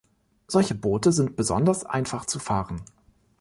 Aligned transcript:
Solche 0.47 0.73
Boote 0.73 1.11
sind 1.11 1.35
besonders 1.35 1.85
einfach 1.85 2.25
zu 2.25 2.39
fahren. 2.39 2.81